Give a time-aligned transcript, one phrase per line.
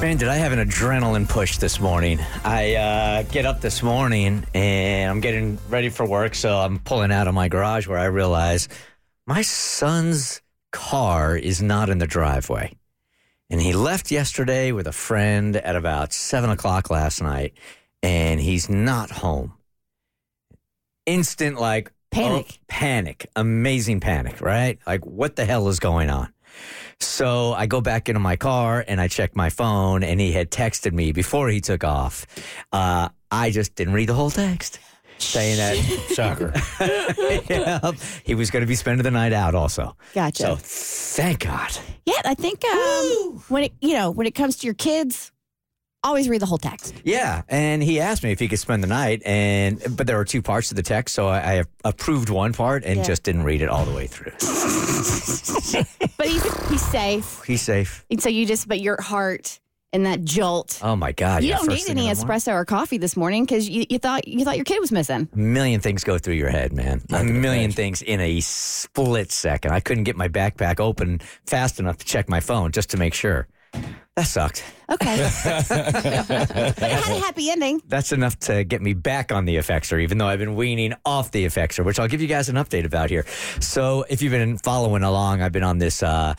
[0.00, 2.20] Man, did I have an adrenaline push this morning?
[2.44, 7.10] I uh, get up this morning and I'm getting ready for work, so I'm pulling
[7.10, 8.68] out of my garage where I realize
[9.26, 10.42] my son's
[10.72, 12.74] car is not in the driveway.
[13.48, 17.54] And he left yesterday with a friend at about seven o'clock last night,
[18.02, 19.54] and he's not home.
[21.06, 22.46] Instant, like, Panic.
[22.50, 24.78] oh, panic, amazing panic, right?
[24.86, 26.33] Like, what the hell is going on?
[27.00, 30.50] So I go back into my car and I check my phone, and he had
[30.50, 32.26] texted me before he took off.
[32.72, 34.78] Uh, I just didn't read the whole text.
[35.18, 35.76] Saying that
[36.14, 36.52] Shocker.
[37.48, 37.94] Yep.
[38.24, 39.96] he was going to be spending the night out also.
[40.12, 40.42] Gotcha.
[40.42, 41.70] So thank God.
[42.04, 45.30] Yeah, I think um, when it you know when it comes to your kids,
[46.04, 46.94] always read the whole text.
[47.04, 50.24] Yeah, and he asked me if he could spend the night, and but there were
[50.24, 53.02] two parts to the text, so I, I approved one part and Yeah.
[53.04, 54.32] just didn't read it all the way through.
[56.16, 58.04] But he's he's safe, He's safe.
[58.10, 59.58] and so you just but your heart
[59.92, 60.78] and that jolt.
[60.82, 61.42] Oh my God!
[61.42, 62.16] you yeah, don't need any morning.
[62.24, 65.28] espresso or coffee this morning because you, you thought you thought your kid was missing.
[65.32, 67.02] A million things go through your head, man.
[67.10, 69.72] A million things in a split second.
[69.72, 73.14] I couldn't get my backpack open fast enough to check my phone just to make
[73.14, 73.48] sure.
[74.16, 74.62] That sucked.
[74.88, 75.28] Okay, it
[75.68, 77.82] had a happy ending.
[77.88, 81.32] That's enough to get me back on the Effexor, even though I've been weaning off
[81.32, 83.24] the Effexor, which I'll give you guys an update about here.
[83.58, 86.02] So, if you've been following along, I've been on this.
[86.02, 86.34] Uh,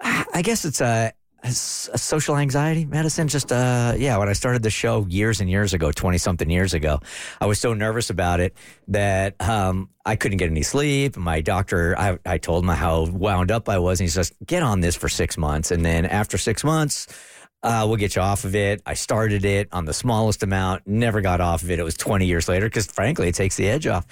[0.00, 1.12] I guess it's a,
[1.44, 3.28] a social anxiety medicine.
[3.28, 6.74] Just uh, yeah, when I started the show years and years ago, twenty something years
[6.74, 7.00] ago,
[7.40, 8.56] I was so nervous about it
[8.88, 11.16] that um, I couldn't get any sleep.
[11.16, 14.62] My doctor, I, I told him how wound up I was, and he says, "Get
[14.62, 17.06] on this for six months, and then after six months."
[17.60, 18.80] Uh, we'll get you off of it.
[18.86, 21.80] I started it on the smallest amount, never got off of it.
[21.80, 24.06] It was 20 years later because, frankly, it takes the edge off.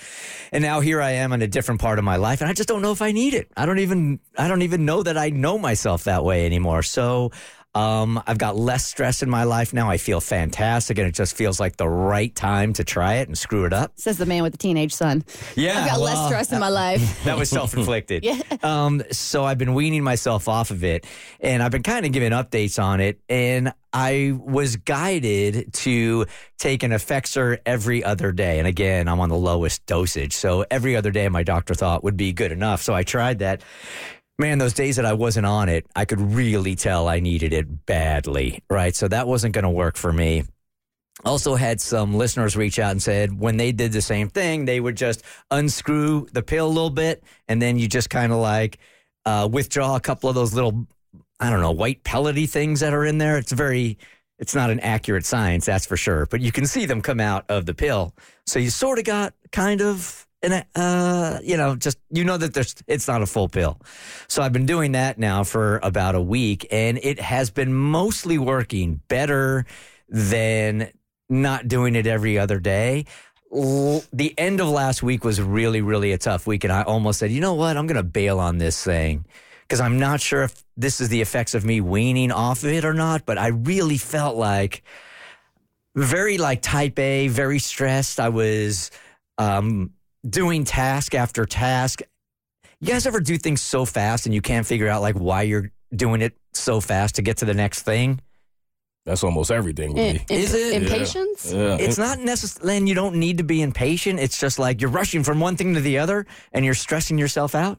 [0.50, 2.68] And now here I am in a different part of my life, and I just
[2.68, 3.48] don't know if I need it.
[3.56, 6.82] I don't even, I don't even know that I know myself that way anymore.
[6.82, 7.30] So,
[7.76, 9.90] um, I've got less stress in my life now.
[9.90, 13.36] I feel fantastic, and it just feels like the right time to try it and
[13.36, 13.92] screw it up.
[13.96, 15.24] Says the man with the teenage son.
[15.56, 17.22] Yeah, I've got less stress in my life.
[17.24, 18.24] that was self-inflicted.
[18.26, 18.40] Yeah.
[18.62, 21.06] Um, so I've been weaning myself off of it,
[21.38, 23.20] and I've been kind of giving updates on it.
[23.28, 26.24] And I was guided to
[26.58, 28.58] take an Effexor every other day.
[28.58, 32.16] And again, I'm on the lowest dosage, so every other day my doctor thought would
[32.16, 32.80] be good enough.
[32.82, 33.62] So I tried that.
[34.38, 37.86] Man, those days that I wasn't on it, I could really tell I needed it
[37.86, 38.94] badly, right?
[38.94, 40.44] So that wasn't going to work for me
[41.24, 44.80] also had some listeners reach out and said when they did the same thing, they
[44.80, 48.78] would just unscrew the pill a little bit and then you just kind of like
[49.24, 50.86] uh, withdraw a couple of those little,
[51.40, 53.38] I don't know, white pellety things that are in there.
[53.38, 53.98] It's very,
[54.38, 57.44] it's not an accurate science, that's for sure, but you can see them come out
[57.48, 58.14] of the pill.
[58.46, 62.54] So you sort of got kind of an, uh, you know, just, you know that
[62.54, 63.80] there's, it's not a full pill.
[64.28, 68.38] So I've been doing that now for about a week and it has been mostly
[68.38, 69.66] working better
[70.08, 70.90] than
[71.28, 73.06] not doing it every other day.
[73.50, 76.64] The end of last week was really, really a tough week.
[76.64, 77.76] And I almost said, you know what?
[77.76, 79.24] I'm going to bail on this thing
[79.62, 82.84] because I'm not sure if this is the effects of me weaning off of it
[82.84, 83.24] or not.
[83.24, 84.82] But I really felt like
[85.94, 88.20] very like type A, very stressed.
[88.20, 88.90] I was
[89.38, 89.92] um,
[90.28, 92.02] doing task after task.
[92.80, 95.70] You guys ever do things so fast and you can't figure out like why you're
[95.94, 98.20] doing it so fast to get to the next thing?
[99.06, 100.24] That's almost everything with In- me.
[100.30, 100.82] Is it?
[100.82, 101.52] impatience?
[101.52, 101.76] Yeah.
[101.78, 104.18] It's not necessarily, and you don't need to be impatient.
[104.18, 107.54] It's just like you're rushing from one thing to the other and you're stressing yourself
[107.54, 107.78] out.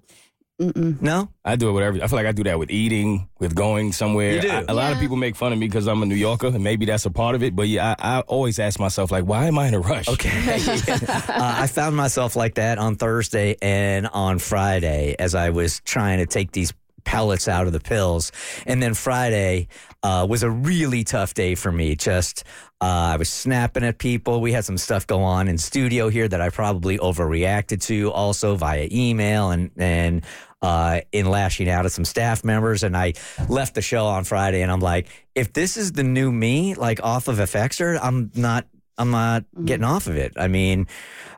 [0.59, 0.99] Mm-mm.
[1.01, 1.29] No?
[1.45, 2.03] I do it with everything.
[2.03, 4.33] I feel like I do that with eating, with going somewhere.
[4.33, 4.49] You do?
[4.49, 6.63] I- a lot of people make fun of me because I'm a New Yorker, and
[6.63, 7.55] maybe that's a part of it.
[7.55, 10.07] But yeah, I, I always ask myself, like, why am I in a rush?
[10.07, 10.31] Okay.
[11.07, 16.19] uh, I found myself like that on Thursday and on Friday as I was trying
[16.19, 16.73] to take these
[17.07, 18.33] pellets out of the pills.
[18.65, 19.69] And then Friday
[20.03, 21.95] uh, was a really tough day for me.
[21.95, 22.43] Just
[22.81, 24.41] uh, I was snapping at people.
[24.41, 28.55] We had some stuff go on in studio here that I probably overreacted to, also
[28.57, 30.25] via email and and
[30.61, 32.83] uh, in lashing out at some staff members.
[32.83, 33.13] And I
[33.47, 37.01] left the show on Friday, and I'm like, if this is the new me, like
[37.01, 38.67] off of Effexor, I'm not.
[38.99, 40.33] I'm not getting off of it.
[40.37, 40.87] I mean,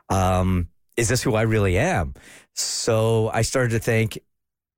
[0.08, 2.14] um, is this who I really am?
[2.54, 4.18] So I started to think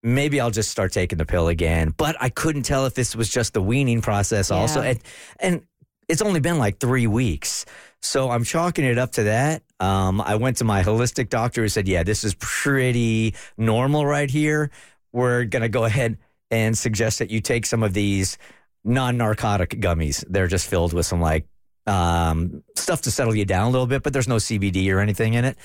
[0.03, 1.95] maybe I'll just start taking the pill again.
[1.97, 4.81] But I couldn't tell if this was just the weaning process also.
[4.83, 5.01] And,
[5.41, 5.63] and
[6.09, 7.65] it's only been like three weeks.
[8.01, 9.63] So I'm chalking it up to that.
[9.79, 14.29] Um, I went to my holistic doctor who said, yeah, this is pretty normal right
[14.29, 14.71] here.
[15.13, 16.19] We're going to go ahead
[16.51, 18.39] and suggest that you take some of these
[18.85, 20.25] non narcotic gummies.
[20.29, 21.47] They're just filled with some like
[21.87, 25.35] um, stuff to settle you down a little bit, but there's no CBD or anything
[25.35, 25.57] in it.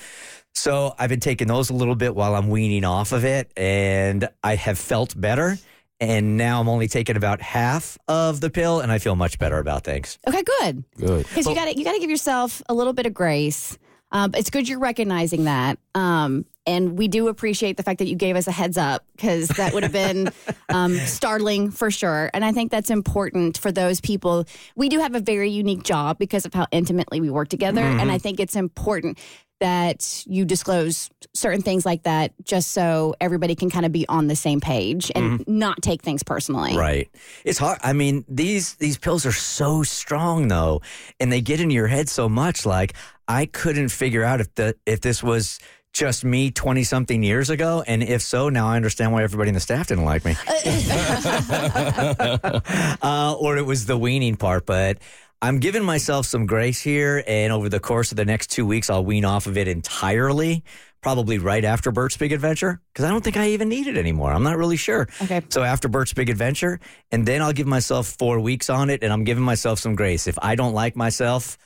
[0.54, 4.28] So I've been taking those a little bit while I'm weaning off of it, and
[4.42, 5.56] I have felt better.
[6.00, 9.58] And now I'm only taking about half of the pill, and I feel much better
[9.58, 10.18] about things.
[10.28, 10.84] Okay, good.
[10.96, 11.26] Good.
[11.28, 13.76] Because you got to you got to give yourself a little bit of grace.
[14.12, 18.14] Um, it's good you're recognizing that, um, and we do appreciate the fact that you
[18.14, 20.30] gave us a heads up because that would have been
[20.68, 22.30] um, startling for sure.
[22.34, 24.44] And I think that's important for those people.
[24.76, 28.12] We do have a very unique job because of how intimately we work together, and
[28.12, 29.18] I think it's important
[29.60, 34.28] that you disclose certain things like that just so everybody can kind of be on
[34.28, 36.76] the same page and not take things personally.
[36.76, 37.08] Right.
[37.44, 37.78] It's hard.
[37.82, 40.82] I mean, these these pills are so strong though,
[41.18, 42.64] and they get into your head so much.
[42.66, 42.94] Like
[43.26, 45.58] I couldn't figure out if the if this was
[45.98, 49.54] just me 20 something years ago and if so now i understand why everybody in
[49.54, 50.36] the staff didn't like me
[53.02, 54.98] uh, or it was the weaning part but
[55.42, 58.88] i'm giving myself some grace here and over the course of the next two weeks
[58.88, 60.62] i'll wean off of it entirely
[61.00, 64.32] probably right after bert's big adventure because i don't think i even need it anymore
[64.32, 65.42] i'm not really sure Okay.
[65.48, 66.78] so after Bert's big adventure,
[67.10, 70.28] and then I'll give myself four weeks on it, and I'm giving myself some grace.
[70.28, 71.58] If I don't like myself,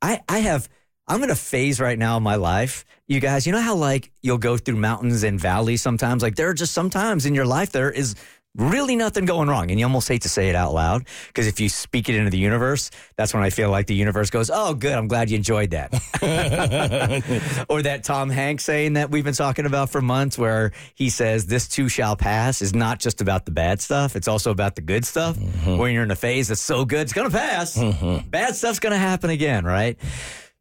[0.00, 0.68] I I have
[1.06, 2.84] I'm in a phase right now in my life.
[3.06, 6.22] You guys, you know how like you'll go through mountains and valleys sometimes.
[6.22, 8.14] Like there are just sometimes in your life there is
[8.56, 11.58] really nothing going wrong, and you almost hate to say it out loud because if
[11.60, 14.74] you speak it into the universe, that's when I feel like the universe goes, "Oh,
[14.74, 15.92] good, I'm glad you enjoyed that."
[17.68, 21.46] or that Tom Hanks saying that we've been talking about for months, where he says,
[21.46, 24.82] This too shall pass, is not just about the bad stuff, it's also about the
[24.82, 25.36] good stuff.
[25.36, 25.76] Mm-hmm.
[25.76, 27.76] When you're in a phase that's so good, it's going to pass.
[27.76, 28.28] Mm-hmm.
[28.30, 29.98] Bad stuff's going to happen again, right?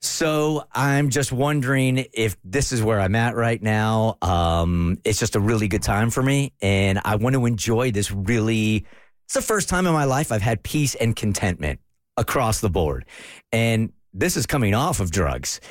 [0.04, 4.18] So I'm just wondering if this is where I'm at right now.
[4.22, 8.12] Um, it's just a really good time for me, and I want to enjoy this
[8.12, 8.86] really.
[9.26, 11.80] It's the first time in my life I've had peace and contentment
[12.18, 13.06] across the board.
[13.54, 15.62] And this is coming off of drugs.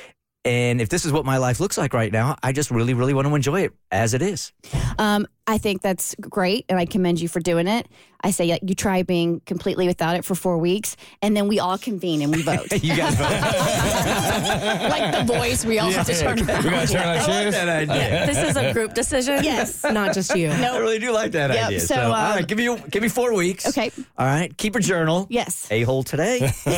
[0.45, 3.13] And if this is what my life looks like right now, I just really, really
[3.13, 4.51] want to enjoy it as it is.
[4.97, 7.87] Um, I think that's great, and I commend you for doing it.
[8.25, 11.77] I say you try being completely without it for four weeks, and then we all
[11.77, 12.71] convene and we vote.
[12.71, 13.29] You guys vote.
[14.89, 16.63] like the voice, we all have to turn We around.
[16.63, 17.53] gotta turn our chairs.
[17.53, 18.25] that idea.
[18.25, 19.43] This is a group decision.
[19.43, 19.83] Yes.
[19.83, 20.47] not just you.
[20.47, 21.79] No, I really do like that Yep, idea.
[21.81, 23.67] so, So, um, right, give me give me four weeks.
[23.67, 23.91] Okay.
[24.17, 25.27] All right, keep a journal.
[25.29, 25.67] Yes.
[25.69, 26.39] A hole today.
[26.65, 26.73] all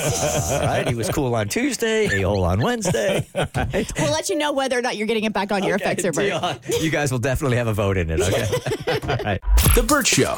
[0.62, 2.06] right, he was cool on Tuesday.
[2.08, 3.28] A hole on Wednesday.
[3.36, 3.92] All right.
[4.00, 6.82] We'll let you know whether or not you're getting it back on your Effexor deal.
[6.82, 8.20] You guys will definitely have a vote in it.
[8.22, 8.48] Okay.
[9.10, 9.42] all right.
[9.76, 10.38] The Bert Show.